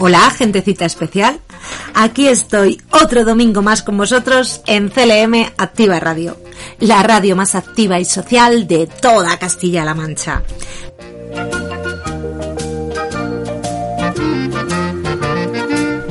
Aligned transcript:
Hola, 0.00 0.30
gentecita 0.30 0.84
especial. 0.84 1.40
Aquí 1.92 2.28
estoy 2.28 2.80
otro 2.92 3.24
domingo 3.24 3.62
más 3.62 3.82
con 3.82 3.96
vosotros 3.96 4.60
en 4.66 4.90
CLM 4.90 5.34
Activa 5.56 5.98
Radio, 5.98 6.36
la 6.78 7.02
radio 7.02 7.34
más 7.34 7.56
activa 7.56 7.98
y 7.98 8.04
social 8.04 8.68
de 8.68 8.86
toda 8.86 9.36
Castilla-La 9.38 9.94
Mancha. 9.94 10.44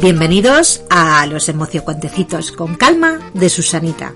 Bienvenidos 0.02 0.82
a 0.90 1.26
los 1.26 1.48
emociocuentecitos 1.48 2.52
con 2.52 2.76
calma 2.76 3.32
de 3.34 3.50
Susanita 3.50 4.14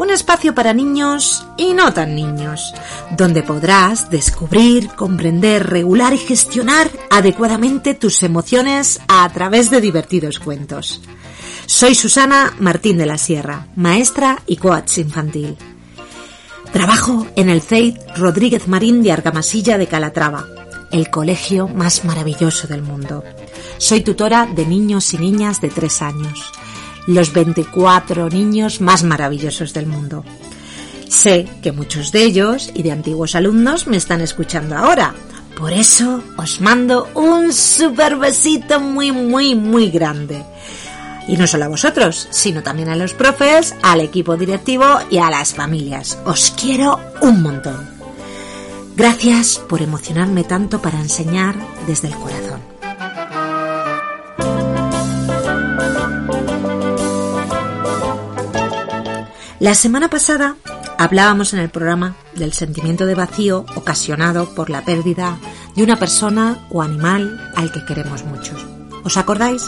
un 0.00 0.08
espacio 0.08 0.54
para 0.54 0.72
niños 0.72 1.44
y 1.58 1.74
no 1.74 1.92
tan 1.92 2.14
niños, 2.14 2.72
donde 3.18 3.42
podrás 3.42 4.08
descubrir, 4.08 4.88
comprender, 4.88 5.68
regular 5.68 6.14
y 6.14 6.16
gestionar 6.16 6.90
adecuadamente 7.10 7.92
tus 7.92 8.22
emociones 8.22 8.98
a 9.08 9.28
través 9.28 9.70
de 9.70 9.82
divertidos 9.82 10.38
cuentos. 10.38 11.02
Soy 11.66 11.94
Susana 11.94 12.54
Martín 12.60 12.96
de 12.96 13.04
la 13.04 13.18
Sierra, 13.18 13.66
maestra 13.76 14.42
y 14.46 14.56
coach 14.56 14.96
infantil. 14.96 15.58
Trabajo 16.72 17.26
en 17.36 17.50
el 17.50 17.60
CEID 17.60 17.98
Rodríguez 18.16 18.68
Marín 18.68 19.02
de 19.02 19.12
Argamasilla 19.12 19.76
de 19.76 19.86
Calatrava, 19.86 20.46
el 20.92 21.10
colegio 21.10 21.68
más 21.68 22.06
maravilloso 22.06 22.66
del 22.68 22.80
mundo. 22.80 23.22
Soy 23.76 24.00
tutora 24.00 24.46
de 24.46 24.64
niños 24.64 25.12
y 25.12 25.18
niñas 25.18 25.60
de 25.60 25.68
tres 25.68 26.00
años 26.00 26.52
los 27.06 27.32
24 27.32 28.28
niños 28.28 28.80
más 28.80 29.02
maravillosos 29.02 29.72
del 29.72 29.86
mundo. 29.86 30.24
Sé 31.08 31.48
que 31.60 31.72
muchos 31.72 32.12
de 32.12 32.22
ellos 32.22 32.70
y 32.72 32.82
de 32.82 32.92
antiguos 32.92 33.34
alumnos 33.34 33.86
me 33.86 33.96
están 33.96 34.20
escuchando 34.20 34.76
ahora. 34.76 35.14
Por 35.58 35.72
eso 35.72 36.22
os 36.36 36.60
mando 36.60 37.08
un 37.14 37.52
super 37.52 38.16
besito 38.16 38.80
muy, 38.80 39.10
muy, 39.12 39.54
muy 39.54 39.90
grande. 39.90 40.44
Y 41.26 41.36
no 41.36 41.46
solo 41.46 41.66
a 41.66 41.68
vosotros, 41.68 42.28
sino 42.30 42.62
también 42.62 42.88
a 42.88 42.96
los 42.96 43.12
profes, 43.12 43.74
al 43.82 44.00
equipo 44.00 44.36
directivo 44.36 44.86
y 45.10 45.18
a 45.18 45.30
las 45.30 45.52
familias. 45.52 46.16
Os 46.24 46.52
quiero 46.52 46.98
un 47.20 47.42
montón. 47.42 47.88
Gracias 48.96 49.58
por 49.68 49.82
emocionarme 49.82 50.44
tanto 50.44 50.80
para 50.80 51.00
enseñar 51.00 51.56
desde 51.86 52.08
el 52.08 52.14
corazón. 52.14 52.69
La 59.60 59.74
semana 59.74 60.08
pasada 60.08 60.56
hablábamos 60.96 61.52
en 61.52 61.58
el 61.58 61.68
programa 61.68 62.16
del 62.34 62.54
sentimiento 62.54 63.04
de 63.04 63.14
vacío 63.14 63.66
ocasionado 63.76 64.54
por 64.54 64.70
la 64.70 64.86
pérdida 64.86 65.38
de 65.76 65.82
una 65.82 65.98
persona 65.98 66.66
o 66.70 66.80
animal 66.80 67.52
al 67.56 67.70
que 67.70 67.84
queremos 67.84 68.24
mucho. 68.24 68.54
¿Os 69.04 69.18
acordáis? 69.18 69.62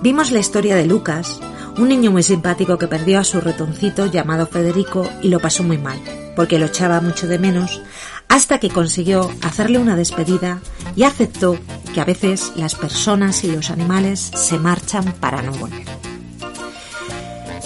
Vimos 0.00 0.30
la 0.30 0.38
historia 0.38 0.76
de 0.76 0.86
Lucas, 0.86 1.40
un 1.76 1.88
niño 1.88 2.10
muy 2.10 2.22
simpático 2.22 2.78
que 2.78 2.88
perdió 2.88 3.20
a 3.20 3.24
su 3.24 3.38
retoncito 3.42 4.06
llamado 4.06 4.46
Federico 4.46 5.06
y 5.20 5.28
lo 5.28 5.40
pasó 5.40 5.62
muy 5.62 5.76
mal, 5.76 6.00
porque 6.34 6.58
lo 6.58 6.64
echaba 6.64 7.02
mucho 7.02 7.28
de 7.28 7.38
menos, 7.38 7.82
hasta 8.28 8.60
que 8.60 8.70
consiguió 8.70 9.30
hacerle 9.42 9.78
una 9.78 9.94
despedida 9.94 10.62
y 10.96 11.02
aceptó 11.02 11.58
que 11.92 12.00
a 12.00 12.06
veces 12.06 12.52
las 12.56 12.76
personas 12.76 13.44
y 13.44 13.52
los 13.52 13.70
animales 13.70 14.30
se 14.34 14.58
marchan 14.58 15.12
para 15.20 15.42
no 15.42 15.52
volver. 15.52 16.09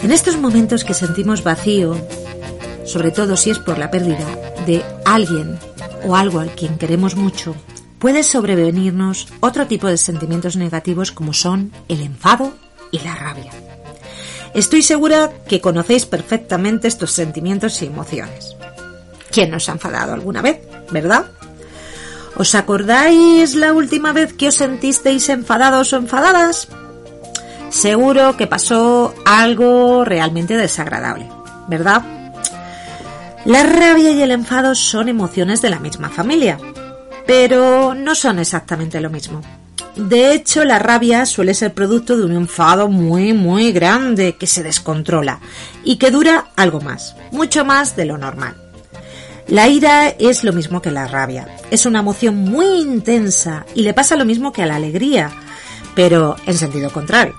En 0.05 0.13
estos 0.13 0.37
momentos 0.37 0.85
que 0.85 0.93
sentimos 0.93 1.43
vacío, 1.43 1.97
sobre 2.85 3.11
todo 3.11 3.39
si 3.39 3.49
es 3.49 3.59
por 3.59 3.79
la 3.79 3.91
pérdida 3.91 4.27
de 4.67 4.85
alguien 5.07 5.59
o 6.07 6.15
algo 6.15 6.41
al 6.41 6.51
quien 6.55 6.77
queremos 6.77 7.17
mucho, 7.17 7.55
puede 7.99 8.23
sobrevenirnos 8.23 9.29
otro 9.41 9.67
tipo 9.67 9.87
de 9.87 9.97
sentimientos 9.97 10.57
negativos 10.57 11.11
como 11.11 11.33
son 11.33 11.73
el 11.89 12.03
enfado 12.03 12.53
y 12.91 12.99
la 12.99 13.15
rabia. 13.15 13.51
Estoy 14.53 14.83
segura 14.83 15.33
que 15.49 15.63
conocéis 15.63 16.05
perfectamente 16.05 16.87
estos 16.87 17.13
sentimientos 17.13 17.81
y 17.81 17.87
emociones. 17.87 18.57
¿Quién 19.31 19.53
nos 19.53 19.71
ha 19.71 19.73
enfadado 19.73 20.13
alguna 20.13 20.43
vez, 20.43 20.61
verdad? 20.91 21.25
¿Os 22.37 22.55
acordáis 22.55 23.55
la 23.55 23.73
última 23.73 24.13
vez 24.13 24.35
que 24.35 24.49
os 24.49 24.57
sentisteis 24.57 25.31
enfadados 25.31 25.95
o 25.95 25.97
enfadadas? 25.97 26.69
Seguro 27.75 28.37
que 28.37 28.47
pasó 28.47 29.13
algo 29.27 30.05
realmente 30.05 30.57
desagradable, 30.57 31.29
¿verdad? 31.67 32.03
La 33.45 33.65
rabia 33.65 34.13
y 34.13 34.23
el 34.23 34.31
enfado 34.31 34.77
son 34.77 35.09
emociones 35.09 35.61
de 35.61 35.71
la 35.71 35.81
misma 35.81 36.09
familia, 36.09 36.57
pero 37.27 37.95
no 37.95 38.15
son 38.15 38.39
exactamente 38.39 39.01
lo 39.01 39.11
mismo. 39.11 39.43
De 39.97 40.33
hecho, 40.33 40.65
la 40.65 40.79
rabia 40.79 41.27
suele 41.27 41.53
ser 41.53 41.75
producto 41.75 42.17
de 42.17 42.25
un 42.25 42.33
enfado 42.33 42.89
muy, 42.89 43.33
muy 43.33 43.73
grande 43.73 44.37
que 44.37 44.47
se 44.47 44.63
descontrola 44.63 45.41
y 45.83 45.97
que 45.97 46.13
dura 46.13 46.47
algo 46.57 46.81
más, 46.81 47.17
mucho 47.33 47.65
más 47.65 47.97
de 47.97 48.05
lo 48.05 48.19
normal. 48.19 48.55
La 49.49 49.69
ira 49.69 50.09
es 50.09 50.45
lo 50.45 50.53
mismo 50.53 50.81
que 50.81 50.93
la 50.93 51.09
rabia. 51.09 51.49
Es 51.73 51.87
una 51.87 51.99
emoción 51.99 52.37
muy 52.37 52.67
intensa 52.81 53.67
y 53.75 53.83
le 53.83 53.95
pasa 53.95 54.17
lo 54.17 54.25
mismo 54.25 54.53
que 54.53 54.63
a 54.63 54.67
la 54.67 54.77
alegría, 54.77 55.31
pero 55.95 56.37
en 56.47 56.57
sentido 56.57 56.91
contrario. 56.91 57.35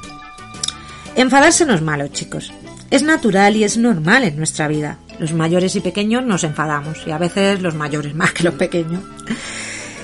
Enfadarse 1.16 1.66
no 1.66 1.74
es 1.74 1.82
malo, 1.82 2.10
chicos. 2.10 2.52
Es 2.92 3.02
natural 3.02 3.56
y 3.56 3.64
es 3.64 3.78
normal 3.78 4.26
en 4.26 4.38
nuestra 4.38 4.68
vida. 4.68 4.98
Los 5.18 5.32
mayores 5.34 5.76
y 5.76 5.80
pequeños 5.80 6.26
nos 6.26 6.44
enfadamos 6.44 7.08
y 7.08 7.12
a 7.12 7.18
veces 7.18 7.62
los 7.62 7.74
mayores 7.74 8.14
más 8.16 8.34
que 8.34 8.44
los 8.44 8.56
pequeños. 8.56 9.02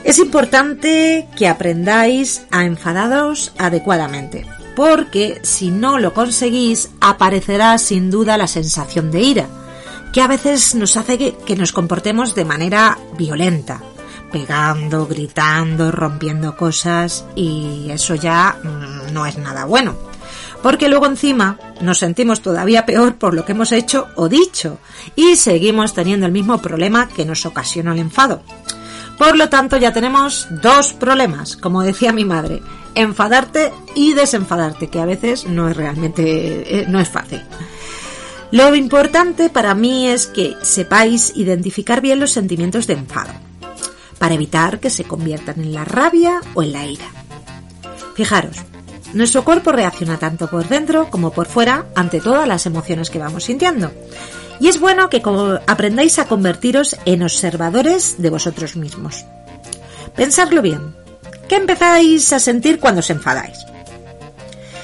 Es 0.04 0.18
importante 0.18 1.28
que 1.36 1.48
aprendáis 1.48 2.44
a 2.50 2.66
enfadaros 2.66 3.54
adecuadamente, 3.58 4.46
porque 4.76 5.40
si 5.44 5.70
no 5.70 6.00
lo 6.00 6.14
conseguís 6.14 6.90
aparecerá 7.02 7.78
sin 7.78 8.10
duda 8.10 8.38
la 8.38 8.48
sensación 8.48 9.12
de 9.12 9.22
ira, 9.22 9.48
que 10.12 10.22
a 10.22 10.28
veces 10.28 10.74
nos 10.76 10.98
hace 10.98 11.18
que, 11.18 11.36
que 11.46 11.56
nos 11.56 11.72
comportemos 11.72 12.34
de 12.34 12.46
manera 12.46 12.98
violenta, 13.18 13.84
pegando, 14.32 15.06
gritando, 15.06 15.92
rompiendo 15.92 16.56
cosas 16.56 17.26
y 17.36 17.88
eso 17.92 18.16
ya 18.16 18.58
mm, 18.64 19.14
no 19.14 19.26
es 19.26 19.38
nada 19.38 19.66
bueno 19.66 20.11
porque 20.62 20.90
luego 20.90 21.06
encima 21.06 21.58
nos 21.82 22.00
sentimos 22.00 22.42
todavía 22.42 22.86
peor 22.86 23.16
por 23.16 23.34
lo 23.34 23.46
que 23.46 23.54
hemos 23.54 23.72
hecho 23.72 24.08
o 24.16 24.30
dicho 24.30 24.80
y 25.16 25.36
seguimos 25.36 25.94
teniendo 25.94 26.26
el 26.26 26.32
mismo 26.32 26.60
problema 26.60 27.08
que 27.08 27.26
nos 27.26 27.46
ocasionó 27.46 27.94
el 27.94 28.00
enfado. 28.00 28.44
Por 29.18 29.38
lo 29.38 29.50
tanto, 29.50 29.78
ya 29.78 29.94
tenemos 29.94 30.48
dos 30.50 30.94
problemas, 30.94 31.56
como 31.56 31.84
decía 31.84 32.12
mi 32.12 32.26
madre, 32.26 32.62
enfadarte 32.96 33.72
y 33.94 34.14
desenfadarte, 34.14 34.90
que 34.90 35.00
a 35.00 35.06
veces 35.06 35.46
no 35.46 35.70
es 35.70 35.78
realmente 35.78 36.80
eh, 36.80 36.86
no 36.88 37.00
es 37.00 37.10
fácil. 37.10 37.42
Lo 38.52 38.76
importante 38.76 39.50
para 39.50 39.76
mí 39.76 40.08
es 40.08 40.28
que 40.28 40.56
sepáis 40.62 41.34
identificar 41.36 42.02
bien 42.02 42.20
los 42.20 42.32
sentimientos 42.32 42.88
de 42.88 42.94
enfado, 42.94 43.32
para 44.18 44.34
evitar 44.34 44.80
que 44.80 44.90
se 44.90 45.04
conviertan 45.04 45.62
en 45.62 45.74
la 45.74 45.86
rabia 45.86 46.42
o 46.54 46.64
en 46.64 46.74
la 46.74 46.86
ira. 46.86 47.06
Fijaros, 48.16 48.58
nuestro 49.14 49.44
cuerpo 49.44 49.72
reacciona 49.72 50.18
tanto 50.18 50.48
por 50.48 50.68
dentro 50.68 51.10
como 51.10 51.32
por 51.32 51.48
fuera 51.48 51.86
ante 51.96 52.22
todas 52.22 52.48
las 52.48 52.66
emociones 52.66 53.10
que 53.10 53.20
vamos 53.20 53.46
sintiendo. 53.46 53.92
Y 54.60 54.68
es 54.68 54.80
bueno 54.80 55.10
que 55.10 55.22
aprendáis 55.68 56.20
a 56.20 56.26
convertiros 56.26 56.96
en 57.06 57.24
observadores 57.24 58.22
de 58.22 58.30
vosotros 58.30 58.76
mismos. 58.76 59.26
Pensadlo 60.16 60.62
bien. 60.62 60.96
¿Qué 61.48 61.56
empezáis 61.56 62.32
a 62.32 62.40
sentir 62.40 62.80
cuando 62.80 63.00
os 63.00 63.10
enfadáis? 63.10 63.58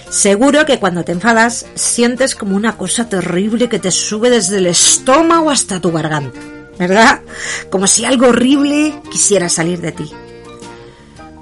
Seguro 0.10 0.66
que 0.66 0.80
cuando 0.80 1.04
te 1.04 1.12
enfadas 1.12 1.66
sientes 1.76 2.36
como 2.36 2.56
una 2.56 2.78
cosa 2.78 3.08
terrible 3.10 3.70
que 3.70 3.80
te 3.80 3.92
sube 3.92 4.30
desde 4.30 4.58
el 4.58 4.68
estómago 4.68 5.50
hasta 5.50 5.82
tu 5.82 5.92
garganta, 5.92 6.40
¿verdad? 6.80 7.22
Como 7.70 7.88
si 7.88 8.06
algo 8.06 8.28
horrible 8.28 9.02
quisiera 9.12 9.50
salir 9.50 9.82
de 9.82 9.92
ti. 9.92 10.12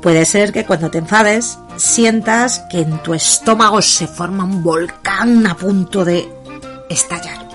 Puede 0.06 0.26
ser 0.26 0.54
que 0.54 0.66
cuando 0.66 0.92
te 0.92 1.00
enfades 1.00 1.58
sientas 1.78 2.60
que 2.70 2.82
en 2.82 3.02
tu 3.02 3.16
estómago 3.16 3.82
se 3.82 4.06
forma 4.06 4.44
un 4.44 4.62
volcán 4.62 5.48
a 5.48 5.58
punto 5.58 6.06
de 6.06 6.32
estallar. 6.92 7.50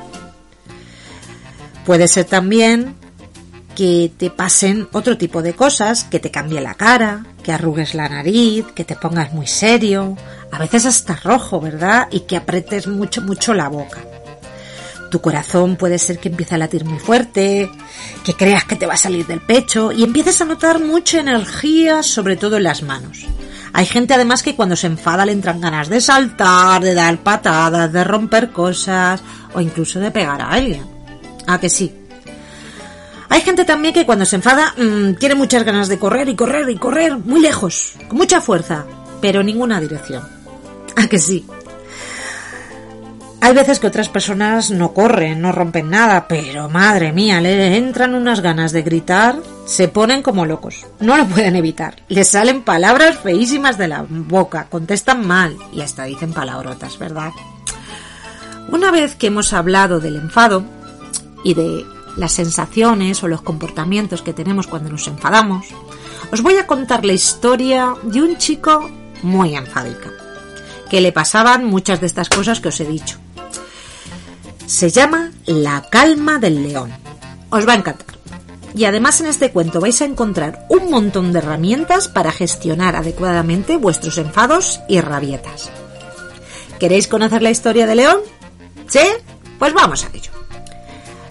Puede 1.87 2.09
ser 2.09 2.25
también 2.25 2.97
que 3.77 4.11
te 4.17 4.31
pasen 4.31 4.89
otro 4.91 5.17
tipo 5.17 5.43
de 5.43 5.55
cosas, 5.55 6.03
que 6.03 6.19
te 6.19 6.33
cambie 6.33 6.61
la 6.61 6.75
cara, 6.75 7.25
que 7.45 7.53
arrugues 7.53 7.95
la 7.95 8.09
nariz, 8.09 8.67
que 8.75 8.85
te 8.85 8.97
pongas 8.97 9.33
muy 9.33 9.47
serio, 9.47 10.17
a 10.51 10.59
veces 10.59 10.87
hasta 10.87 11.15
rojo, 11.15 11.61
¿verdad? 11.61 12.09
Y 12.11 12.23
que 12.23 12.37
apretes 12.37 12.89
mucho, 12.89 13.23
mucho 13.23 13.55
la 13.55 13.69
boca. 13.69 14.01
Tu 15.11 15.21
corazón 15.21 15.77
puede 15.77 15.99
ser 15.99 16.19
que 16.19 16.29
empiece 16.29 16.55
a 16.55 16.59
latir 16.59 16.85
muy 16.85 16.99
fuerte, 16.99 17.71
que 18.25 18.35
creas 18.35 18.65
que 18.65 18.77
te 18.77 18.87
va 18.87 18.95
a 18.95 18.97
salir 18.97 19.27
del 19.27 19.41
pecho 19.41 19.91
y 19.93 20.05
empieces 20.05 20.41
a 20.41 20.45
notar 20.45 20.79
mucha 20.81 21.21
energía, 21.21 22.03
sobre 22.03 22.37
todo 22.37 22.57
en 22.57 22.63
las 22.63 22.83
manos. 22.83 23.27
Hay 23.73 23.87
gente 23.87 24.15
además 24.15 24.43
que 24.43 24.57
cuando 24.57 24.77
se 24.77 24.87
enfada 24.87 25.27
le 25.27 25.33
entran 25.33 25.61
ganas 25.61 25.89
de 25.89 26.01
saltar, 26.01 26.83
de 26.83 26.95
dar 26.95 27.19
patadas, 27.19 27.93
de 27.93 28.05
romper 28.05 28.51
cosas 28.51 29.23
o 29.53 29.61
incluso 29.61 30.01
de 30.01 30.11
pegar 30.11 30.41
a 30.41 30.51
alguien. 30.51 30.85
¿A 31.47 31.59
que 31.59 31.69
sí? 31.69 31.93
Hay 33.29 33.43
gente 33.43 33.65
también 33.65 33.95
que 33.95 34.07
cuando 34.07 34.25
se 34.25 34.37
enfada 34.37 34.75
mm, 34.77 35.15
tiene 35.15 35.37
muchas 35.37 35.63
ganas 35.63 35.89
de 35.89 35.99
correr 35.99 36.29
y 36.29 36.35
correr 36.35 36.69
y 36.69 36.77
correr 36.77 37.17
muy 37.17 37.41
lejos, 37.41 37.95
con 38.09 38.19
mucha 38.19 38.41
fuerza. 38.41 38.87
pero 39.21 39.43
ninguna 39.43 39.81
dirección. 39.81 40.23
¿A 40.97 41.07
que 41.07 41.19
sí? 41.19 41.45
Hay 43.43 43.55
veces 43.55 43.81
que 43.81 43.87
otras 43.87 44.11
personas 44.11 44.71
no 44.71 44.93
corren, 44.93 45.41
no 45.41 45.51
rompen 45.51 45.89
nada, 45.89 46.29
pero 46.29 46.69
madre 46.69 47.11
mía, 47.13 47.41
le 47.41 47.77
entran 47.77 48.15
unas 48.15 48.41
ganas 48.41 48.71
de 48.73 48.83
gritar, 48.83 49.41
se 49.65 49.89
ponen 49.89 50.23
como 50.23 50.45
locos. 50.45 50.87
No 51.01 51.17
lo 51.17 51.27
pueden 51.27 51.57
evitar. 51.57 51.97
Les 52.09 52.29
salen 52.29 52.63
palabras 52.63 53.19
feísimas 53.19 53.79
de 53.79 53.89
la 53.89 54.05
boca, 54.09 54.67
contestan 54.69 55.27
mal 55.27 55.57
y 55.73 55.81
hasta 55.81 56.05
dicen 56.05 56.35
palabrotas, 56.35 56.99
¿verdad? 56.99 57.31
Una 58.69 58.91
vez 58.91 59.17
que 59.17 59.29
hemos 59.29 59.55
hablado 59.55 60.01
del 60.01 60.17
enfado 60.17 60.63
y 61.43 61.55
de 61.55 61.87
las 62.17 62.33
sensaciones 62.33 63.23
o 63.23 63.29
los 63.29 63.41
comportamientos 63.41 64.21
que 64.21 64.35
tenemos 64.35 64.67
cuando 64.67 64.91
nos 64.91 65.09
enfadamos, 65.09 65.67
os 66.31 66.43
voy 66.43 66.57
a 66.59 66.67
contar 66.67 67.07
la 67.07 67.15
historia 67.15 67.95
de 68.03 68.23
un 68.23 68.37
chico 68.37 68.91
muy 69.23 69.57
enfádica, 69.57 70.11
que 70.91 71.01
le 71.01 71.11
pasaban 71.11 71.65
muchas 71.65 72.01
de 72.01 72.07
estas 72.07 72.29
cosas 72.29 72.61
que 72.61 72.69
os 72.69 72.79
he 72.81 72.85
dicho. 72.85 73.20
Se 74.71 74.89
llama 74.89 75.33
La 75.47 75.83
calma 75.91 76.39
del 76.39 76.63
león. 76.63 76.93
Os 77.51 77.67
va 77.67 77.73
a 77.73 77.77
encantar. 77.77 78.07
Y 78.73 78.85
además 78.85 79.21
en 79.21 79.27
este 79.27 79.51
cuento 79.51 79.81
vais 79.81 80.01
a 80.01 80.05
encontrar 80.05 80.65
un 80.69 80.93
montón 80.93 81.33
de 81.33 81.41
herramientas 81.41 82.07
para 82.07 82.31
gestionar 82.31 82.95
adecuadamente 82.95 83.77
vuestros 83.77 84.17
enfados 84.17 84.79
y 84.89 85.01
rabietas. 85.01 85.71
¿Queréis 86.79 87.09
conocer 87.09 87.43
la 87.43 87.51
historia 87.51 87.85
de 87.85 87.97
León? 87.97 88.19
¿Sí? 88.87 89.01
Pues 89.59 89.75
vamos 89.75 90.05
a 90.05 90.17
ello. 90.17 90.31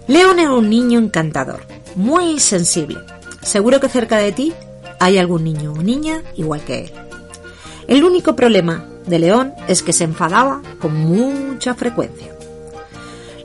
León 0.07 0.37
era 0.39 0.51
un 0.51 0.69
niño 0.69 0.99
encantador, 0.99 1.65
muy 1.95 2.41
sensible. 2.41 2.99
Seguro 3.41 3.79
que 3.79 3.87
cerca 3.87 4.17
de 4.17 4.33
ti 4.33 4.53
hay 4.99 5.17
algún 5.17 5.45
niño 5.45 5.71
o 5.71 5.81
niña 5.81 6.23
igual 6.35 6.59
que 6.65 6.79
él. 6.79 6.91
El 7.87 8.03
único 8.03 8.35
problema 8.35 8.85
de 9.07 9.17
León 9.17 9.53
es 9.69 9.81
que 9.81 9.93
se 9.93 10.03
enfadaba 10.03 10.61
con 10.81 10.93
mucha 10.93 11.73
frecuencia. 11.73 12.35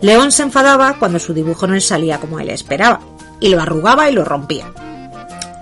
León 0.04 0.32
se 0.32 0.42
enfadaba 0.42 0.98
cuando 0.98 1.18
su 1.18 1.32
dibujo 1.32 1.66
no 1.66 1.80
salía 1.80 2.20
como 2.20 2.38
él 2.38 2.50
esperaba, 2.50 3.00
y 3.40 3.48
lo 3.48 3.62
arrugaba 3.62 4.10
y 4.10 4.12
lo 4.12 4.22
rompía. 4.22 4.70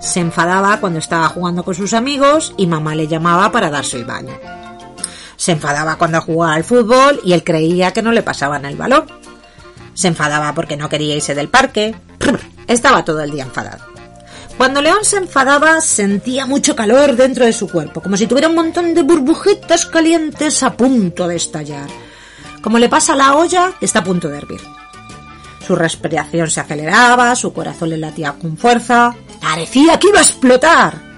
Se 0.00 0.18
enfadaba 0.18 0.80
cuando 0.80 0.98
estaba 0.98 1.28
jugando 1.28 1.62
con 1.62 1.76
sus 1.76 1.92
amigos 1.92 2.52
y 2.56 2.66
mamá 2.66 2.96
le 2.96 3.06
llamaba 3.06 3.52
para 3.52 3.70
darse 3.70 3.98
el 3.98 4.04
baño. 4.04 4.36
Se 5.36 5.52
enfadaba 5.52 5.94
cuando 5.94 6.20
jugaba 6.20 6.54
al 6.54 6.64
fútbol 6.64 7.20
y 7.24 7.34
él 7.34 7.44
creía 7.44 7.92
que 7.92 8.02
no 8.02 8.10
le 8.10 8.24
pasaban 8.24 8.64
el 8.64 8.74
balón. 8.74 9.04
Se 9.94 10.08
enfadaba 10.08 10.52
porque 10.56 10.76
no 10.76 10.88
quería 10.88 11.14
irse 11.14 11.36
del 11.36 11.48
parque. 11.48 11.94
Estaba 12.66 13.04
todo 13.04 13.20
el 13.20 13.30
día 13.30 13.44
enfadado. 13.44 13.84
Cuando 14.58 14.82
León 14.82 15.04
se 15.04 15.18
enfadaba 15.18 15.80
sentía 15.80 16.46
mucho 16.46 16.74
calor 16.74 17.14
dentro 17.14 17.46
de 17.46 17.52
su 17.52 17.68
cuerpo, 17.68 18.00
como 18.00 18.16
si 18.16 18.26
tuviera 18.26 18.48
un 18.48 18.56
montón 18.56 18.92
de 18.92 19.02
burbujitas 19.02 19.86
calientes 19.86 20.64
a 20.64 20.72
punto 20.76 21.28
de 21.28 21.36
estallar. 21.36 21.86
Como 22.62 22.78
le 22.78 22.88
pasa 22.88 23.12
a 23.14 23.16
la 23.16 23.34
olla, 23.34 23.72
está 23.80 23.98
a 23.98 24.04
punto 24.04 24.28
de 24.28 24.38
hervir. 24.38 24.60
Su 25.66 25.76
respiración 25.76 26.50
se 26.50 26.60
aceleraba, 26.60 27.34
su 27.34 27.52
corazón 27.52 27.90
le 27.90 27.98
latía 27.98 28.32
con 28.40 28.56
fuerza, 28.56 29.14
parecía 29.40 29.98
que 29.98 30.08
iba 30.08 30.20
a 30.20 30.22
explotar. 30.22 31.12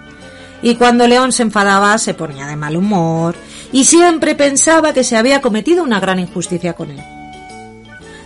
Y 0.63 0.77
cuando 0.77 1.07
León 1.07 1.33
se 1.33 1.43
enfadaba 1.43 1.99
se 1.99 2.15
ponía 2.15 2.47
de 2.47 2.57
mal 2.57 2.77
humor 2.77 3.37
y 3.73 3.85
siempre 3.85 4.35
pensaba 4.35 4.95
que 4.95 5.05
se 5.05 5.17
había 5.17 5.43
cometido 5.43 5.83
una 5.83 6.01
gran 6.01 6.19
injusticia 6.19 6.73
con 6.73 6.91
él. 6.91 7.01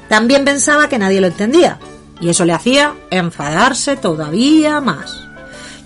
También 0.08 0.44
pensaba 0.44 0.88
que 0.88 0.98
nadie 0.98 1.20
lo 1.20 1.26
entendía 1.26 1.78
y 2.20 2.28
eso 2.28 2.44
le 2.44 2.52
hacía 2.52 2.94
enfadarse 3.10 3.96
todavía 3.96 4.80
más. 4.80 5.28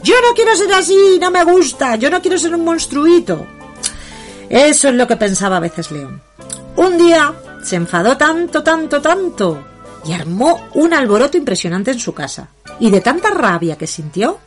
Yo 0.03 0.15
no 0.21 0.35
quiero 0.35 0.55
ser 0.57 0.73
así, 0.73 1.19
no 1.21 1.31
me 1.31 1.45
gusta, 1.45 1.97
yo 1.97 2.11
no 2.11 2.21
quiero 2.21 2.39
ser 2.39 2.55
un 2.55 2.65
monstruito. 2.65 3.47
Eso 4.49 4.89
es 4.89 4.95
lo 4.95 5.07
que 5.07 5.17
pensaba 5.17 5.57
a 5.57 5.61
veces 5.61 5.91
León. 5.91 6.21
Un 6.85 6.99
día 6.99 7.33
se 7.63 7.77
enfadó 7.77 8.17
tanto, 8.17 8.65
tanto, 8.65 9.01
tanto 9.01 9.65
y 10.05 10.15
armó 10.15 10.69
un 10.75 10.93
alboroto 10.93 11.37
impresionante 11.37 11.93
en 11.93 12.01
su 12.01 12.13
casa. 12.13 12.49
Y 12.81 12.91
de 12.91 13.01
tanta 13.01 13.31
rabia 13.31 13.79
que 13.79 13.87
sintió, 13.87 14.39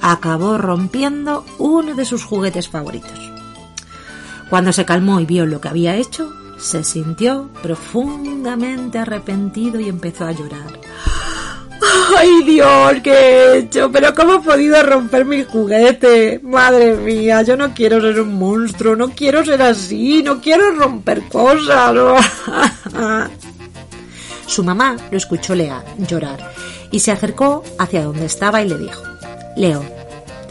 acabó 0.00 0.56
rompiendo 0.56 1.44
uno 1.58 1.96
de 1.96 2.04
sus 2.04 2.22
juguetes 2.22 2.68
favoritos. 2.68 3.32
Cuando 4.48 4.72
se 4.72 4.84
calmó 4.84 5.18
y 5.18 5.26
vio 5.26 5.46
lo 5.46 5.60
que 5.60 5.66
había 5.66 5.96
hecho, 5.96 6.32
se 6.60 6.84
sintió 6.84 7.50
profundamente 7.60 9.00
arrepentido 9.00 9.80
y 9.80 9.88
empezó 9.88 10.26
a 10.26 10.32
llorar. 10.32 10.78
¡Ay 12.16 12.42
Dios, 12.44 12.94
qué 13.02 13.12
he 13.12 13.58
hecho! 13.58 13.90
¿Pero 13.90 14.14
cómo 14.14 14.34
he 14.34 14.40
podido 14.40 14.82
romper 14.82 15.24
mi 15.24 15.44
juguete? 15.44 16.40
Madre 16.42 16.94
mía, 16.94 17.42
yo 17.42 17.56
no 17.56 17.72
quiero 17.72 18.00
ser 18.00 18.20
un 18.20 18.34
monstruo, 18.34 18.96
no 18.96 19.10
quiero 19.10 19.44
ser 19.44 19.62
así, 19.62 20.22
no 20.22 20.40
quiero 20.40 20.72
romper 20.72 21.22
cosas. 21.28 22.24
Su 24.46 24.64
mamá 24.64 24.96
lo 25.10 25.16
escuchó 25.16 25.54
llorar 25.54 26.52
y 26.90 27.00
se 27.00 27.12
acercó 27.12 27.62
hacia 27.78 28.04
donde 28.04 28.26
estaba 28.26 28.62
y 28.62 28.68
le 28.68 28.78
dijo, 28.78 29.02
Leo, 29.56 29.84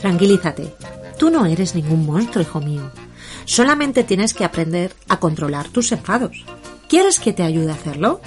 tranquilízate, 0.01 0.73
tú 1.17 1.29
no 1.29 1.45
eres 1.45 1.75
ningún 1.75 2.05
monstruo, 2.05 2.41
hijo 2.41 2.61
mío. 2.61 2.89
Solamente 3.45 4.03
tienes 4.03 4.33
que 4.33 4.45
aprender 4.45 4.93
a 5.09 5.19
controlar 5.19 5.69
tus 5.69 5.91
enfados. 5.91 6.45
¿Quieres 6.87 7.19
que 7.19 7.33
te 7.33 7.43
ayude 7.43 7.71
a 7.71 7.75
hacerlo? 7.75 8.21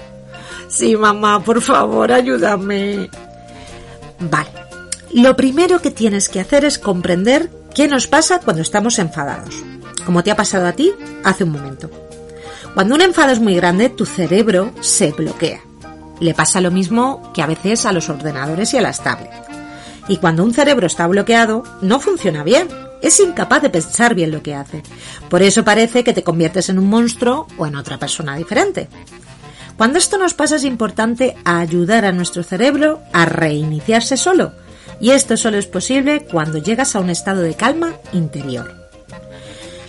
Sí, 0.69 0.97
mamá, 0.97 1.43
por 1.43 1.61
favor, 1.61 2.13
ayúdame. 2.13 3.11
Vale. 4.19 4.51
Lo 5.13 5.37
primero 5.37 5.81
que 5.81 5.91
tienes 5.91 6.29
que 6.29 6.41
hacer 6.41 6.65
es 6.65 6.79
comprender 6.79 7.51
qué 7.75 7.87
nos 7.89 8.07
pasa 8.07 8.41
cuando 8.41 8.63
estamos 8.63 8.99
enfadados, 8.99 9.55
como 10.07 10.23
te 10.23 10.31
ha 10.31 10.37
pasado 10.37 10.67
a 10.67 10.73
ti 10.73 10.93
hace 11.23 11.45
un 11.45 11.53
momento. 11.53 11.91
Cuando 12.75 12.95
un 12.95 13.03
enfado 13.03 13.33
es 13.33 13.41
muy 13.41 13.55
grande, 13.55 13.91
tu 13.91 14.07
cerebro 14.07 14.73
se 14.81 15.13
bloquea. 15.13 15.61
Le 16.21 16.35
pasa 16.35 16.61
lo 16.63 16.71
mismo 16.71 17.31
que 17.35 17.43
a 17.43 17.47
veces 17.47 17.85
a 17.85 17.93
los 17.93 18.09
ordenadores 18.09 18.73
y 18.73 18.79
a 18.79 18.83
las 18.83 19.03
tablets. 19.03 19.37
Y 20.09 20.17
cuando 20.17 20.45
un 20.45 20.55
cerebro 20.55 20.87
está 20.87 21.07
bloqueado, 21.07 21.63
no 21.83 22.01
funciona 22.01 22.43
bien. 22.43 22.69
Es 23.03 23.21
incapaz 23.21 23.63
de 23.63 23.71
pensar 23.71 24.15
bien 24.15 24.31
lo 24.31 24.43
que 24.43 24.55
hace. 24.55 24.83
Por 25.29 25.43
eso 25.43 25.65
parece 25.65 26.05
que 26.05 26.13
te 26.13 26.23
conviertes 26.23 26.69
en 26.69 26.79
un 26.79 26.89
monstruo 26.89 27.47
o 27.59 27.67
en 27.67 27.77
otra 27.77 27.99
persona 27.99 28.37
diferente. 28.37 28.89
Cuando 29.77 29.99
esto 29.99 30.19
nos 30.19 30.35
pasa 30.35 30.57
es 30.57 30.65
importante 30.65 31.37
ayudar 31.45 32.05
a 32.05 32.13
nuestro 32.13 32.43
cerebro 32.43 33.01
a 33.13 33.25
reiniciarse 33.25 34.17
solo. 34.17 34.53
Y 35.01 35.11
esto 35.11 35.37
solo 35.37 35.59
es 35.59 35.67
posible 35.67 36.25
cuando 36.31 36.59
llegas 36.59 36.95
a 36.95 37.01
un 37.01 37.11
estado 37.11 37.43
de 37.43 37.55
calma 37.55 37.95
interior. 38.13 38.83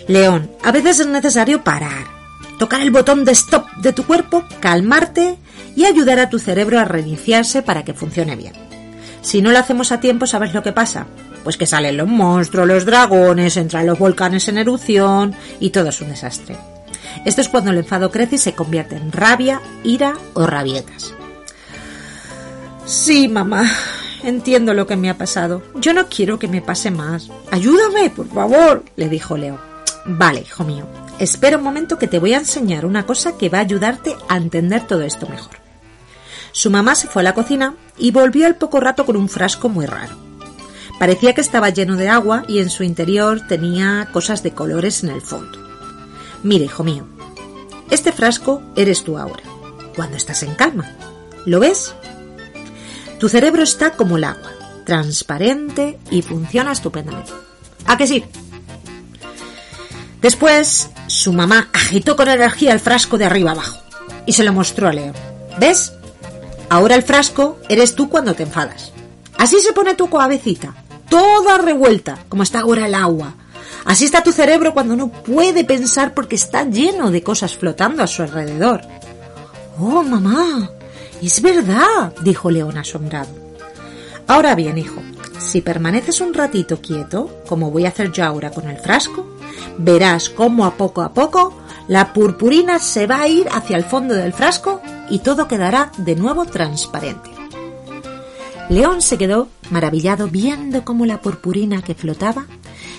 León, 0.08 0.50
a 0.62 0.72
veces 0.72 1.00
es 1.00 1.06
necesario 1.06 1.62
parar, 1.62 2.06
tocar 2.58 2.80
el 2.80 2.90
botón 2.90 3.24
de 3.24 3.32
stop 3.32 3.66
de 3.76 3.92
tu 3.92 4.04
cuerpo, 4.04 4.44
calmarte 4.60 5.38
y 5.76 5.84
ayudar 5.84 6.18
a 6.18 6.28
tu 6.28 6.38
cerebro 6.38 6.78
a 6.78 6.84
reiniciarse 6.84 7.62
para 7.62 7.84
que 7.84 7.94
funcione 7.94 8.36
bien. 8.36 8.52
Si 9.22 9.40
no 9.40 9.50
lo 9.50 9.58
hacemos 9.58 9.92
a 9.92 10.00
tiempo, 10.00 10.26
¿sabes 10.26 10.52
lo 10.52 10.62
que 10.62 10.72
pasa? 10.72 11.06
Pues 11.44 11.56
que 11.56 11.66
salen 11.66 11.96
los 11.96 12.08
monstruos, 12.08 12.66
los 12.66 12.84
dragones, 12.84 13.56
entran 13.56 13.86
los 13.86 13.98
volcanes 13.98 14.48
en 14.48 14.58
erupción 14.58 15.34
y 15.60 15.70
todo 15.70 15.88
es 15.88 16.00
un 16.00 16.08
desastre. 16.08 16.56
Esto 17.24 17.40
es 17.40 17.48
cuando 17.48 17.70
el 17.70 17.78
enfado 17.78 18.10
crece 18.10 18.36
y 18.36 18.38
se 18.38 18.54
convierte 18.54 18.96
en 18.96 19.12
rabia, 19.12 19.60
ira 19.82 20.14
o 20.34 20.46
rabietas. 20.46 21.14
Sí, 22.84 23.28
mamá, 23.28 23.70
entiendo 24.22 24.74
lo 24.74 24.86
que 24.86 24.96
me 24.96 25.10
ha 25.10 25.16
pasado. 25.16 25.62
Yo 25.76 25.94
no 25.94 26.08
quiero 26.08 26.38
que 26.38 26.48
me 26.48 26.60
pase 26.60 26.90
más. 26.90 27.30
Ayúdame, 27.50 28.10
por 28.10 28.28
favor, 28.28 28.84
le 28.96 29.08
dijo 29.08 29.36
Leo. 29.36 29.58
Vale, 30.06 30.40
hijo 30.40 30.64
mío. 30.64 30.86
Espera 31.18 31.56
un 31.56 31.64
momento 31.64 31.98
que 31.98 32.08
te 32.08 32.18
voy 32.18 32.34
a 32.34 32.38
enseñar 32.38 32.84
una 32.84 33.06
cosa 33.06 33.38
que 33.38 33.48
va 33.48 33.58
a 33.58 33.62
ayudarte 33.62 34.14
a 34.28 34.36
entender 34.36 34.86
todo 34.86 35.02
esto 35.02 35.28
mejor. 35.28 35.56
Su 36.52 36.70
mamá 36.70 36.94
se 36.94 37.08
fue 37.08 37.22
a 37.22 37.24
la 37.24 37.34
cocina 37.34 37.74
y 37.96 38.10
volvió 38.10 38.46
al 38.46 38.56
poco 38.56 38.80
rato 38.80 39.06
con 39.06 39.16
un 39.16 39.28
frasco 39.28 39.68
muy 39.68 39.86
raro. 39.86 40.16
Parecía 40.98 41.34
que 41.34 41.40
estaba 41.40 41.70
lleno 41.70 41.96
de 41.96 42.08
agua 42.08 42.44
y 42.46 42.60
en 42.60 42.70
su 42.70 42.84
interior 42.84 43.40
tenía 43.48 44.08
cosas 44.12 44.42
de 44.42 44.52
colores 44.52 45.02
en 45.02 45.10
el 45.10 45.20
fondo. 45.20 45.63
Mire, 46.44 46.66
hijo 46.66 46.84
mío, 46.84 47.06
este 47.90 48.12
frasco 48.12 48.62
eres 48.76 49.02
tú 49.02 49.16
ahora, 49.16 49.42
cuando 49.96 50.18
estás 50.18 50.42
en 50.42 50.54
calma. 50.54 50.92
¿Lo 51.46 51.58
ves? 51.58 51.94
Tu 53.18 53.30
cerebro 53.30 53.62
está 53.62 53.92
como 53.92 54.18
el 54.18 54.24
agua, 54.24 54.52
transparente 54.84 55.98
y 56.10 56.20
funciona 56.20 56.72
estupendamente. 56.72 57.32
¿A 57.86 57.96
que 57.96 58.06
sí? 58.06 58.22
Después, 60.20 60.90
su 61.06 61.32
mamá 61.32 61.70
agitó 61.72 62.14
con 62.14 62.28
energía 62.28 62.74
el 62.74 62.80
frasco 62.80 63.16
de 63.16 63.24
arriba 63.24 63.52
abajo 63.52 63.78
y 64.26 64.34
se 64.34 64.44
lo 64.44 64.52
mostró 64.52 64.88
a 64.88 64.92
Leo. 64.92 65.14
¿Ves? 65.58 65.94
Ahora 66.68 66.94
el 66.94 67.04
frasco 67.04 67.58
eres 67.70 67.94
tú 67.94 68.10
cuando 68.10 68.34
te 68.34 68.42
enfadas. 68.42 68.92
Así 69.38 69.60
se 69.60 69.72
pone 69.72 69.94
tu 69.94 70.10
cabecita, 70.10 70.74
toda 71.08 71.56
revuelta, 71.56 72.18
como 72.28 72.42
está 72.42 72.60
ahora 72.60 72.86
el 72.86 72.94
agua, 72.94 73.34
Así 73.84 74.06
está 74.06 74.22
tu 74.22 74.32
cerebro 74.32 74.72
cuando 74.72 74.96
no 74.96 75.08
puede 75.08 75.64
pensar 75.64 76.14
porque 76.14 76.36
está 76.36 76.64
lleno 76.64 77.10
de 77.10 77.22
cosas 77.22 77.56
flotando 77.56 78.02
a 78.02 78.06
su 78.06 78.22
alrededor. 78.22 78.80
Oh, 79.78 80.02
mamá, 80.02 80.70
es 81.20 81.42
verdad, 81.42 82.14
dijo 82.22 82.50
León 82.50 82.78
asombrado. 82.78 83.28
Ahora 84.26 84.54
bien, 84.54 84.78
hijo, 84.78 85.02
si 85.38 85.60
permaneces 85.60 86.20
un 86.20 86.32
ratito 86.32 86.80
quieto, 86.80 87.42
como 87.46 87.70
voy 87.70 87.84
a 87.84 87.88
hacer 87.88 88.10
yo 88.10 88.24
ahora 88.24 88.50
con 88.50 88.68
el 88.68 88.78
frasco, 88.78 89.26
verás 89.78 90.30
cómo 90.30 90.64
a 90.64 90.76
poco 90.76 91.02
a 91.02 91.12
poco 91.12 91.54
la 91.86 92.12
purpurina 92.14 92.78
se 92.78 93.06
va 93.06 93.20
a 93.20 93.28
ir 93.28 93.48
hacia 93.52 93.76
el 93.76 93.84
fondo 93.84 94.14
del 94.14 94.32
frasco 94.32 94.80
y 95.10 95.18
todo 95.18 95.46
quedará 95.46 95.92
de 95.98 96.16
nuevo 96.16 96.46
transparente. 96.46 97.30
León 98.70 99.02
se 99.02 99.18
quedó 99.18 99.48
maravillado 99.70 100.28
viendo 100.28 100.84
cómo 100.84 101.04
la 101.04 101.20
purpurina 101.20 101.82
que 101.82 101.94
flotaba 101.94 102.46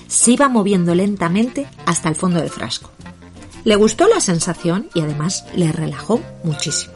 se 0.08 0.32
iba 0.32 0.50
moviendo 0.50 0.96
lentamente 0.96 1.68
hasta 1.86 2.10
el 2.10 2.16
fondo 2.16 2.40
del 2.40 2.50
frasco. 2.50 2.90
Le 3.64 3.76
gustó 3.76 4.08
la 4.08 4.20
sensación 4.20 4.90
y 4.94 5.02
además 5.02 5.46
le 5.56 5.72
relajó 5.72 6.22
muchísimo. 6.44 6.94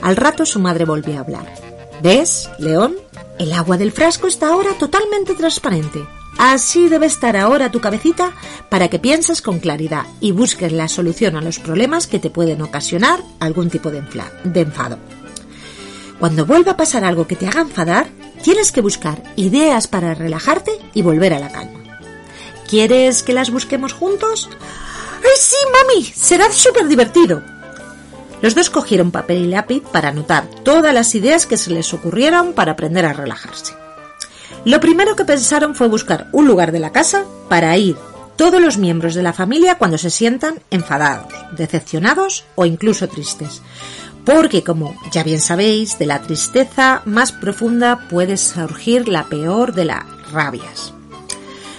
Al 0.00 0.16
rato 0.16 0.46
su 0.46 0.60
madre 0.60 0.84
volvió 0.84 1.16
a 1.16 1.20
hablar. 1.20 1.54
¿Ves, 2.02 2.50
León? 2.58 2.94
El 3.38 3.52
agua 3.52 3.76
del 3.76 3.90
frasco 3.90 4.26
está 4.26 4.48
ahora 4.48 4.74
totalmente 4.78 5.34
transparente. 5.34 6.06
Así 6.38 6.88
debe 6.88 7.06
estar 7.06 7.36
ahora 7.36 7.70
tu 7.70 7.80
cabecita 7.80 8.32
para 8.68 8.88
que 8.88 8.98
pienses 8.98 9.40
con 9.40 9.60
claridad 9.60 10.04
y 10.20 10.32
busques 10.32 10.72
la 10.72 10.88
solución 10.88 11.36
a 11.36 11.40
los 11.40 11.58
problemas 11.58 12.06
que 12.06 12.18
te 12.18 12.30
pueden 12.30 12.62
ocasionar 12.62 13.20
algún 13.40 13.70
tipo 13.70 13.90
de, 13.90 14.02
de 14.44 14.60
enfado. 14.60 14.98
Cuando 16.18 16.46
vuelva 16.46 16.72
a 16.72 16.76
pasar 16.76 17.04
algo 17.04 17.26
que 17.26 17.36
te 17.36 17.46
haga 17.46 17.60
enfadar, 17.60 18.08
tienes 18.44 18.72
que 18.72 18.82
buscar 18.82 19.22
ideas 19.36 19.88
para 19.88 20.14
relajarte 20.14 20.72
y 20.92 21.00
volver 21.00 21.32
a 21.32 21.40
la 21.40 21.50
calma. 21.50 21.80
¿Quieres 22.68 23.22
que 23.22 23.32
las 23.32 23.50
busquemos 23.50 23.94
juntos? 23.94 24.50
¡Ay, 24.52 25.36
sí, 25.38 25.56
mami! 25.72 26.04
Será 26.04 26.52
súper 26.52 26.86
divertido. 26.86 27.42
Los 28.42 28.54
dos 28.54 28.68
cogieron 28.68 29.10
papel 29.10 29.38
y 29.38 29.48
lápiz 29.48 29.82
para 29.90 30.10
anotar 30.10 30.46
todas 30.62 30.92
las 30.92 31.14
ideas 31.14 31.46
que 31.46 31.56
se 31.56 31.70
les 31.70 31.94
ocurrieron 31.94 32.52
para 32.52 32.72
aprender 32.72 33.06
a 33.06 33.14
relajarse. 33.14 33.72
Lo 34.66 34.78
primero 34.78 35.16
que 35.16 35.24
pensaron 35.24 35.74
fue 35.74 35.88
buscar 35.88 36.28
un 36.32 36.46
lugar 36.46 36.70
de 36.70 36.80
la 36.80 36.92
casa 36.92 37.24
para 37.48 37.74
ir 37.78 37.96
todos 38.36 38.60
los 38.60 38.76
miembros 38.76 39.14
de 39.14 39.22
la 39.22 39.32
familia 39.32 39.78
cuando 39.78 39.96
se 39.96 40.10
sientan 40.10 40.60
enfadados, 40.70 41.32
decepcionados 41.56 42.44
o 42.56 42.66
incluso 42.66 43.08
tristes. 43.08 43.62
Porque, 44.24 44.62
como 44.62 44.96
ya 45.12 45.22
bien 45.22 45.40
sabéis, 45.40 45.98
de 45.98 46.06
la 46.06 46.22
tristeza 46.22 47.02
más 47.04 47.32
profunda 47.32 48.08
puede 48.08 48.36
surgir 48.36 49.08
la 49.08 49.24
peor 49.24 49.74
de 49.74 49.84
las 49.84 50.04
rabias. 50.32 50.94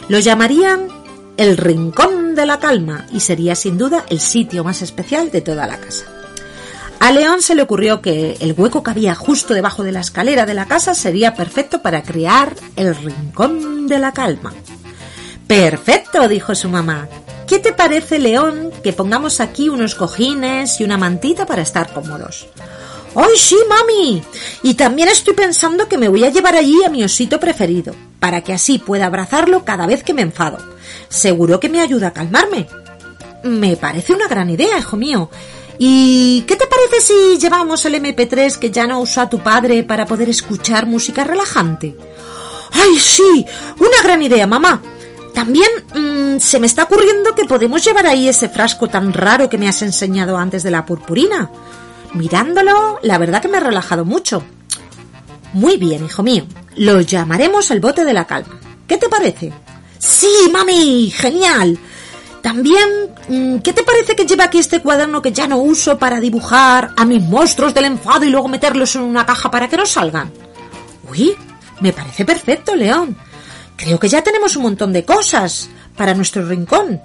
Lo 0.08 0.20
llamarían 0.20 0.88
el 1.38 1.58
rincón 1.58 2.36
de 2.36 2.46
la 2.46 2.60
calma 2.60 3.08
y 3.12 3.20
sería 3.20 3.56
sin 3.56 3.78
duda 3.78 4.06
el 4.10 4.20
sitio 4.20 4.64
más 4.64 4.82
especial 4.82 5.32
de 5.32 5.42
toda 5.42 5.68
la 5.68 5.78
casa. 5.80 6.06
A 7.00 7.12
León 7.12 7.42
se 7.42 7.56
le 7.56 7.62
ocurrió 7.62 8.02
que 8.02 8.38
el 8.40 8.54
hueco 8.58 8.84
que 8.84 8.92
había 8.92 9.16
justo 9.16 9.54
debajo 9.54 9.84
de 9.84 9.92
la 9.92 10.00
escalera 10.00 10.46
de 10.46 10.54
la 10.54 10.66
casa 10.66 10.94
sería 10.94 11.36
perfecto 11.36 11.82
para 11.82 12.04
crear 12.04 12.56
el 12.76 12.96
rincón 12.96 13.88
de 13.88 14.00
la 14.00 14.12
calma. 14.14 14.54
Perfecto, 15.48 16.28
dijo 16.28 16.56
su 16.56 16.70
mamá. 16.70 17.08
¿Qué 17.48 17.60
te 17.60 17.74
parece, 17.74 18.18
León, 18.18 18.72
que 18.84 18.92
pongamos 18.92 19.40
aquí 19.40 19.70
unos 19.70 19.94
cojines 19.94 20.80
y 20.80 20.84
una 20.84 20.98
mantita 20.98 21.46
para 21.46 21.62
estar 21.62 21.94
cómodos? 21.94 22.48
¡Ay, 23.14 23.38
sí, 23.38 23.58
mami! 23.70 24.24
Y 24.64 24.74
también 24.74 25.10
estoy 25.10 25.36
pensando 25.36 25.88
que 25.88 25.98
me 25.98 26.08
voy 26.08 26.26
a 26.26 26.32
llevar 26.32 26.56
allí 26.56 26.84
a 26.84 26.90
mi 26.90 27.04
osito 27.04 27.40
preferido, 27.40 27.94
para 28.20 28.42
que 28.42 28.54
así 28.54 28.80
pueda 28.80 29.06
abrazarlo 29.06 29.64
cada 29.64 29.86
vez 29.86 30.04
que 30.04 30.14
me 30.14 30.24
enfado. 30.24 30.58
Seguro 31.08 31.60
que 31.60 31.70
me 31.70 31.82
ayuda 31.82 32.08
a 32.08 32.14
calmarme. 32.14 32.68
Me 33.44 33.78
parece 33.78 34.14
una 34.14 34.28
gran 34.28 34.50
idea, 34.50 34.80
hijo 34.80 34.98
mío. 34.98 35.30
¿Y 35.78 36.42
qué 36.48 36.56
te 36.56 36.66
parece 36.66 37.00
si 37.00 37.38
llevamos 37.38 37.86
el 37.86 37.94
MP3 37.96 38.58
que 38.58 38.72
ya 38.72 38.88
no 38.88 39.02
usa 39.02 39.30
tu 39.30 39.40
padre 39.40 39.84
para 39.84 40.08
poder 40.08 40.30
escuchar 40.30 40.88
música 40.88 41.24
relajante? 41.24 41.96
¡Ay, 42.72 42.98
sí! 43.00 43.46
Una 43.78 44.02
gran 44.04 44.22
idea, 44.24 44.48
mamá. 44.48 44.82
También 45.36 45.68
mm, 45.94 46.40
se 46.40 46.60
me 46.62 46.66
está 46.66 46.84
ocurriendo 46.84 47.36
que 47.36 47.44
podemos 47.44 47.84
llevar 47.84 48.08
ahí 48.08 48.30
ese 48.30 48.48
frasco 48.48 48.88
tan 48.88 49.12
raro 49.12 49.50
que 49.50 49.58
me 49.58 49.68
has 49.68 49.82
enseñado 49.82 50.38
antes 50.38 50.64
de 50.64 50.72
la 50.72 50.86
purpurina. 50.86 51.52
Mirándolo, 52.14 53.00
la 53.04 53.18
verdad 53.18 53.42
que 53.42 53.50
me 53.50 53.58
ha 53.58 53.60
relajado 53.60 54.06
mucho. 54.06 54.42
Muy 55.52 55.76
bien, 55.76 56.06
hijo 56.06 56.24
mío. 56.24 56.46
Lo 56.78 57.02
llamaremos 57.02 57.70
el 57.70 57.82
bote 57.82 58.06
de 58.06 58.14
la 58.14 58.26
calma. 58.26 58.60
¿Qué 58.88 58.98
te 58.98 59.10
parece? 59.10 59.52
Sí, 60.00 60.50
mami, 60.52 61.12
genial. 61.12 61.78
También, 62.42 62.88
mm, 63.28 63.58
¿qué 63.58 63.74
te 63.74 63.84
parece 63.84 64.16
que 64.16 64.26
lleve 64.26 64.44
aquí 64.44 64.60
este 64.60 64.82
cuaderno 64.82 65.22
que 65.22 65.34
ya 65.34 65.48
no 65.48 65.58
uso 65.58 66.00
para 66.00 66.22
dibujar 66.22 66.94
a 66.96 67.04
mis 67.04 67.22
monstruos 67.22 67.74
del 67.74 67.86
enfado 67.86 68.24
y 68.24 68.30
luego 68.30 68.48
meterlos 68.48 68.96
en 68.96 69.02
una 69.02 69.26
caja 69.26 69.52
para 69.52 69.68
que 69.68 69.76
no 69.76 69.86
salgan? 69.86 70.32
Uy, 71.10 71.36
me 71.82 71.92
parece 71.92 72.24
perfecto, 72.24 72.74
León. 72.74 73.18
Creo 73.78 74.00
que 74.00 74.10
ya 74.10 74.24
tenemos 74.24 74.56
un 74.56 74.64
montón 74.64 74.94
de 74.94 75.06
cosas 75.06 75.70
para 75.98 76.14
nuestro 76.14 76.46
rincón. 76.46 77.02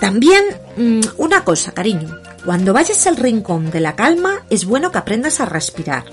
También, 0.00 0.44
mm, 0.76 1.00
una 1.18 1.44
cosa, 1.44 1.72
cariño. 1.72 2.18
Cuando 2.44 2.72
vayas 2.72 3.06
al 3.06 3.16
rincón 3.16 3.70
de 3.70 3.80
la 3.80 3.96
calma, 3.96 4.44
es 4.50 4.64
bueno 4.66 4.90
que 4.90 4.98
aprendas 4.98 5.40
a 5.40 5.46
respirar. 5.46 6.04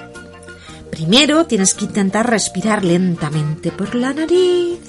Primero 0.90 1.46
tienes 1.46 1.74
que 1.74 1.86
intentar 1.86 2.30
respirar 2.30 2.84
lentamente 2.86 3.72
por 3.72 3.96
la 3.96 4.14
nariz 4.14 4.80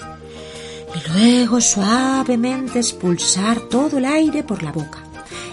y 0.95 1.11
luego 1.11 1.61
suavemente 1.61 2.81
expulsar 2.81 3.61
todo 3.69 3.99
el 3.99 4.05
aire 4.05 4.43
por 4.43 4.63
la 4.63 4.73
boca, 4.73 4.99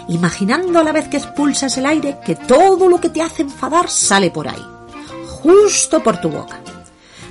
imaginando 0.10 0.80
a 0.80 0.84
la 0.84 0.92
vez 0.92 1.08
que 1.08 1.18
expulsas 1.18 1.78
el 1.78 1.86
aire 1.86 2.18
que 2.26 2.36
todo 2.36 2.90
lo 2.90 3.00
que 3.00 3.10
te 3.10 3.22
hace 3.22 3.44
enfadar 3.44 3.90
sale 3.90 4.32
por 4.32 4.48
ahí, 4.48 4.66
justo 5.28 6.04
por 6.04 6.20
tu 6.20 6.30
boca. 6.30 6.62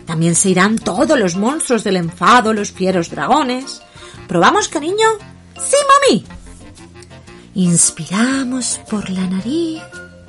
También 0.09 0.35
se 0.35 0.49
irán 0.49 0.79
todos 0.79 1.19
los 1.19 1.37
monstruos 1.37 1.85
del 1.85 1.99
enfado, 1.99 2.55
los 2.55 2.73
fieros 2.73 3.11
dragones. 3.11 3.83
¿Probamos, 4.27 4.67
cariño? 4.69 5.07
Sí, 5.55 5.77
mami. 5.87 6.25
Inspiramos 7.55 8.81
por 8.89 9.11
la 9.11 9.27
nariz, 9.27 9.83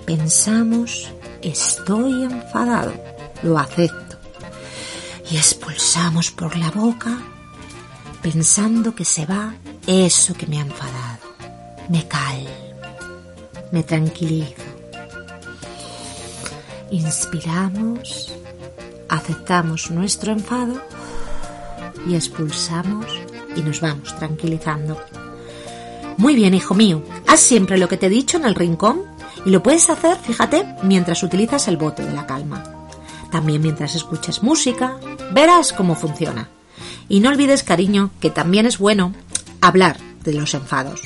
pensamos, 0.06 1.10
estoy 1.42 2.24
enfadado, 2.24 2.92
lo 3.42 3.58
acepto. 3.58 4.18
Y 5.32 5.38
expulsamos 5.38 6.30
por 6.32 6.58
la 6.58 6.72
boca, 6.72 7.18
pensando 8.22 8.94
que 8.94 9.06
se 9.06 9.26
va 9.26 9.54
eso 9.88 10.34
que 10.34 10.46
me 10.48 10.58
ha 10.58 10.62
enfadado. 10.62 11.20
Me 11.88 12.06
calmo, 12.06 12.50
me 13.72 13.84
tranquilizo. 13.84 14.62
Inspiramos, 16.92 18.34
aceptamos 19.10 19.92
nuestro 19.92 20.32
enfado 20.32 20.82
y 22.08 22.16
expulsamos 22.16 23.06
y 23.56 23.62
nos 23.62 23.82
vamos 23.82 24.16
tranquilizando. 24.18 25.01
Muy 26.18 26.36
bien, 26.36 26.54
hijo 26.54 26.74
mío, 26.74 27.04
haz 27.28 27.39
siempre 27.39 27.78
lo 27.78 27.88
que 27.88 27.98
te 27.98 28.08
he 28.08 28.10
dicho 28.10 28.38
en 28.38 28.46
el 28.46 28.56
rincón 28.56 29.04
y 29.46 29.51
lo 29.51 29.63
puedes 29.63 29.89
hacer, 29.89 30.18
fíjate, 30.18 30.66
mientras 30.84 31.24
utilizas 31.24 31.68
el 31.68 31.78
bote 31.78 32.06
de 32.06 32.13
la 32.13 32.28
calma. 32.28 32.63
También 33.32 33.62
mientras 33.62 33.96
escuches 33.96 34.44
música, 34.44 34.98
verás 35.32 35.72
cómo 35.72 35.96
funciona. 35.96 36.50
Y 37.08 37.20
no 37.20 37.30
olvides, 37.30 37.63
cariño, 37.63 38.12
que 38.20 38.30
también 38.30 38.66
es 38.66 38.78
bueno 38.78 39.13
hablar 39.62 39.98
de 40.24 40.34
los 40.34 40.54
enfados. 40.54 41.01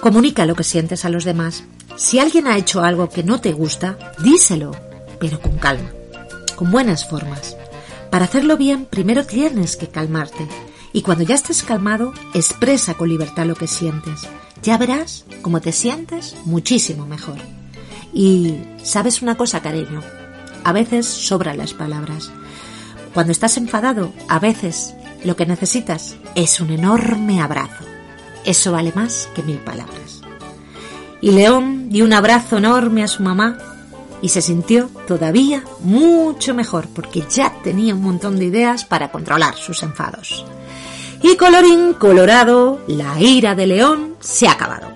Comunica 0.00 0.46
lo 0.46 0.54
que 0.54 0.64
sientes 0.64 1.04
a 1.04 1.08
los 1.08 1.24
demás. 1.24 1.64
Si 1.96 2.18
alguien 2.18 2.46
ha 2.46 2.56
hecho 2.56 2.82
algo 2.82 3.08
que 3.08 3.22
no 3.22 3.40
te 3.40 3.52
gusta, 3.52 3.96
díselo, 4.22 4.72
pero 5.20 5.40
con 5.40 5.56
calma, 5.58 5.90
con 6.54 6.70
buenas 6.70 7.08
formas. 7.08 7.56
Para 8.10 8.26
hacerlo 8.26 8.56
bien, 8.56 8.86
primero 8.86 9.26
tienes 9.26 9.76
que 9.76 9.88
calmarte. 9.88 10.46
Y 10.92 11.02
cuando 11.02 11.24
ya 11.24 11.34
estés 11.34 11.62
calmado, 11.62 12.12
expresa 12.32 12.94
con 12.94 13.08
libertad 13.08 13.46
lo 13.46 13.56
que 13.56 13.66
sientes. 13.66 14.22
Ya 14.62 14.78
verás 14.78 15.24
cómo 15.42 15.60
te 15.60 15.72
sientes 15.72 16.36
muchísimo 16.44 17.06
mejor. 17.06 17.38
Y 18.12 18.56
sabes 18.82 19.20
una 19.20 19.36
cosa, 19.36 19.60
cariño, 19.60 20.00
a 20.62 20.72
veces 20.72 21.06
sobran 21.06 21.58
las 21.58 21.74
palabras. 21.74 22.30
Cuando 23.12 23.32
estás 23.32 23.56
enfadado, 23.56 24.12
a 24.28 24.38
veces 24.38 24.94
lo 25.24 25.36
que 25.36 25.46
necesitas 25.46 26.16
es 26.34 26.60
un 26.60 26.70
enorme 26.70 27.42
abrazo. 27.42 27.84
Eso 28.44 28.72
vale 28.72 28.92
más 28.94 29.28
que 29.34 29.42
mil 29.42 29.58
palabras. 29.58 30.20
Y 31.20 31.32
León 31.32 31.88
dio 31.88 32.04
un 32.04 32.12
abrazo 32.12 32.58
enorme 32.58 33.02
a 33.02 33.08
su 33.08 33.22
mamá 33.22 33.58
y 34.24 34.30
se 34.30 34.40
sintió 34.40 34.88
todavía 35.06 35.62
mucho 35.80 36.54
mejor 36.54 36.88
porque 36.88 37.24
ya 37.28 37.52
tenía 37.62 37.94
un 37.94 38.00
montón 38.00 38.38
de 38.38 38.46
ideas 38.46 38.86
para 38.86 39.12
controlar 39.12 39.54
sus 39.54 39.82
enfados. 39.82 40.46
Y 41.20 41.36
colorín 41.36 41.92
colorado, 41.92 42.80
la 42.86 43.20
ira 43.20 43.54
de 43.54 43.66
León 43.66 44.14
se 44.20 44.48
ha 44.48 44.52
acabado. 44.52 44.88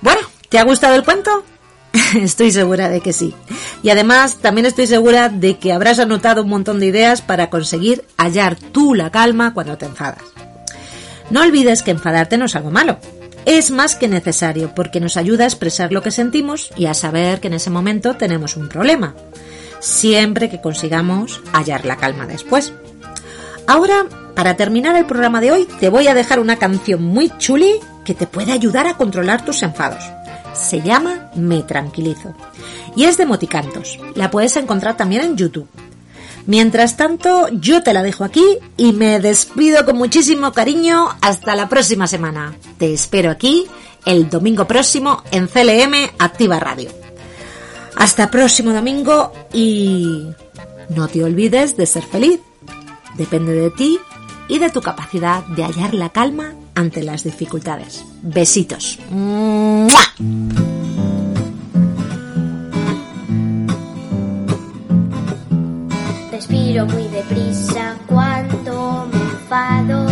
Bueno, 0.00 0.20
¿te 0.48 0.58
ha 0.58 0.64
gustado 0.64 0.96
el 0.96 1.04
cuento? 1.04 1.44
Estoy 2.16 2.50
segura 2.50 2.88
de 2.88 3.00
que 3.00 3.12
sí. 3.12 3.36
Y 3.84 3.90
además 3.90 4.38
también 4.38 4.66
estoy 4.66 4.88
segura 4.88 5.28
de 5.28 5.56
que 5.58 5.72
habrás 5.72 6.00
anotado 6.00 6.42
un 6.42 6.48
montón 6.48 6.80
de 6.80 6.86
ideas 6.86 7.22
para 7.22 7.50
conseguir 7.50 8.04
hallar 8.16 8.56
tú 8.56 8.96
la 8.96 9.12
calma 9.12 9.54
cuando 9.54 9.78
te 9.78 9.86
enfadas. 9.86 10.24
No 11.30 11.42
olvides 11.42 11.84
que 11.84 11.92
enfadarte 11.92 12.36
no 12.36 12.46
es 12.46 12.56
algo 12.56 12.72
malo. 12.72 12.98
Es 13.46 13.70
más 13.70 13.96
que 13.96 14.08
necesario 14.08 14.74
porque 14.74 15.00
nos 15.00 15.16
ayuda 15.16 15.44
a 15.44 15.48
expresar 15.48 15.92
lo 15.92 16.02
que 16.02 16.10
sentimos 16.10 16.70
y 16.76 16.86
a 16.86 16.94
saber 16.94 17.40
que 17.40 17.48
en 17.48 17.54
ese 17.54 17.70
momento 17.70 18.16
tenemos 18.16 18.56
un 18.56 18.68
problema. 18.68 19.14
Siempre 19.80 20.50
que 20.50 20.60
consigamos 20.60 21.40
hallar 21.52 21.84
la 21.84 21.96
calma 21.96 22.26
después. 22.26 22.72
Ahora 23.66 24.06
para 24.34 24.56
terminar 24.56 24.94
el 24.94 25.04
programa 25.04 25.40
de 25.40 25.50
hoy 25.50 25.68
te 25.80 25.88
voy 25.88 26.06
a 26.06 26.14
dejar 26.14 26.38
una 26.38 26.56
canción 26.56 27.02
muy 27.02 27.28
chuli 27.38 27.74
que 28.04 28.14
te 28.14 28.28
puede 28.28 28.52
ayudar 28.52 28.86
a 28.86 28.96
controlar 28.96 29.44
tus 29.44 29.62
enfados. 29.64 30.04
Se 30.54 30.80
llama 30.80 31.30
Me 31.34 31.62
Tranquilizo 31.62 32.34
y 32.94 33.04
es 33.04 33.16
de 33.16 33.26
Moticantos. 33.26 33.98
La 34.14 34.30
puedes 34.30 34.56
encontrar 34.56 34.96
también 34.96 35.22
en 35.22 35.36
YouTube. 35.36 35.68
Mientras 36.48 36.96
tanto, 36.96 37.48
yo 37.52 37.82
te 37.82 37.92
la 37.92 38.02
dejo 38.02 38.24
aquí 38.24 38.42
y 38.78 38.94
me 38.94 39.20
despido 39.20 39.84
con 39.84 39.98
muchísimo 39.98 40.50
cariño 40.54 41.08
hasta 41.20 41.54
la 41.54 41.68
próxima 41.68 42.06
semana. 42.06 42.56
Te 42.78 42.94
espero 42.94 43.30
aquí 43.30 43.66
el 44.06 44.30
domingo 44.30 44.66
próximo 44.66 45.22
en 45.30 45.46
CLM 45.46 45.92
Activa 46.18 46.58
Radio. 46.58 46.88
Hasta 47.96 48.30
próximo 48.30 48.72
domingo 48.72 49.30
y 49.52 50.24
no 50.88 51.08
te 51.08 51.22
olvides 51.22 51.76
de 51.76 51.84
ser 51.84 52.04
feliz. 52.04 52.40
Depende 53.18 53.52
de 53.52 53.70
ti 53.70 53.98
y 54.48 54.58
de 54.58 54.70
tu 54.70 54.80
capacidad 54.80 55.44
de 55.48 55.64
hallar 55.64 55.92
la 55.92 56.08
calma 56.08 56.54
ante 56.74 57.02
las 57.02 57.24
dificultades. 57.24 58.06
Besitos. 58.22 58.98
Respiro 66.78 66.96
muy 66.96 67.08
deprisa 67.08 67.96
cuando 68.06 69.08
me 69.12 69.18
enfado. 69.18 70.06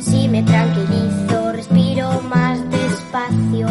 Si 0.00 0.28
me 0.28 0.40
tranquilizo, 0.44 1.52
respiro 1.52 2.22
más 2.30 2.60
despacio. 2.70 3.66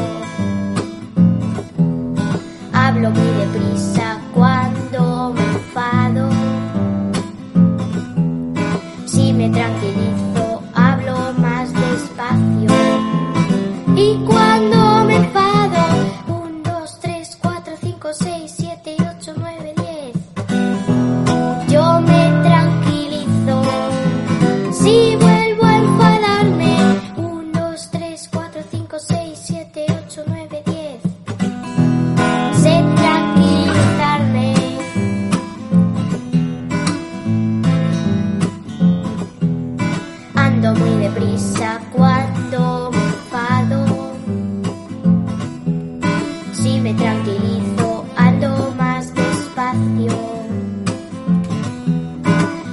Hablo 2.73 3.09
muy 3.11 3.45
deprisa 3.45 4.19
cuando 4.33 5.33
me 5.33 5.45
enfado. 5.45 6.29
Si 9.05 9.31
me 9.31 9.49
tranquilizo, 9.49 10.61
hablo 10.73 11.33
más 11.37 11.71
despacio. 11.71 12.69
Y 13.95 14.15
cuando 14.25 14.46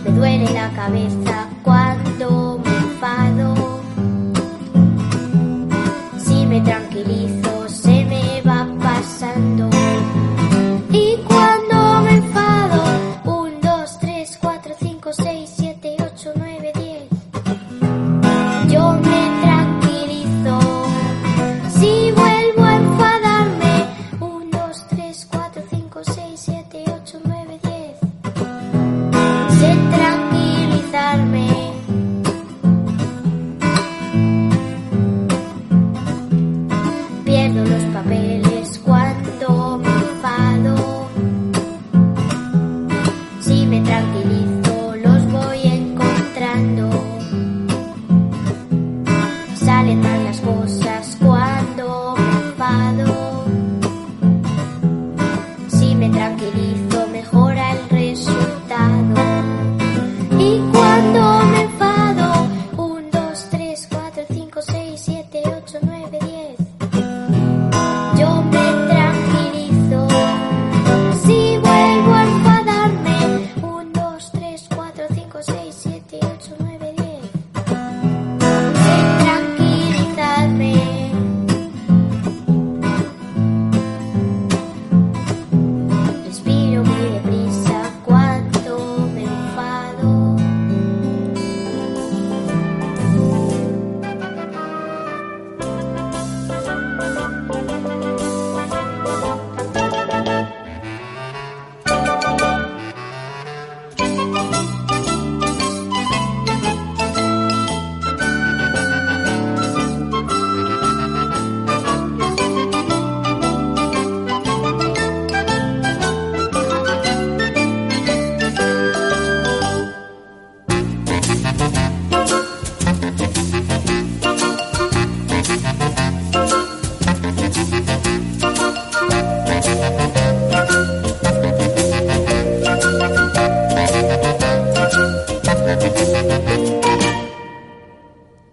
Me 0.04 0.10
duele 0.10 0.52
la 0.52 0.68
cabeza 0.74 1.23